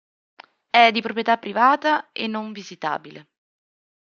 [0.71, 3.29] È di proprietà privata e non visitabile.